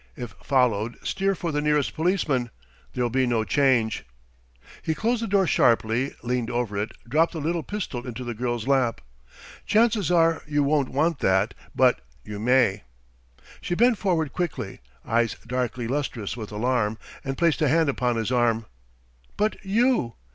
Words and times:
If 0.15 0.31
followed 0.41 0.97
steer 1.03 1.35
for 1.35 1.51
the 1.51 1.61
nearest 1.61 1.93
policeman. 1.93 2.49
There'll 2.93 3.11
be 3.11 3.27
no 3.27 3.43
change." 3.43 4.03
He 4.81 4.95
closed 4.95 5.21
the 5.21 5.27
door 5.27 5.45
sharply, 5.45 6.15
leaned 6.23 6.49
over 6.49 6.75
it, 6.75 6.93
dropped 7.07 7.33
the 7.33 7.39
little 7.39 7.61
pistol 7.61 8.07
into 8.07 8.23
the 8.23 8.33
girl's 8.33 8.67
lap. 8.67 9.01
"Chances 9.67 10.09
are 10.09 10.41
you 10.47 10.63
won't 10.63 10.89
want 10.89 11.19
that 11.19 11.53
but 11.75 12.01
you 12.23 12.39
may." 12.39 12.81
She 13.61 13.75
bent 13.75 13.99
forward 13.99 14.33
quickly, 14.33 14.79
eyes 15.05 15.35
darkly 15.45 15.87
lustrous 15.87 16.35
with 16.35 16.51
alarm, 16.51 16.97
and 17.23 17.37
placed 17.37 17.61
a 17.61 17.67
hand 17.69 17.87
upon 17.87 18.15
his 18.15 18.31
arm. 18.31 18.65
"But 19.37 19.63
you?" 19.63 20.15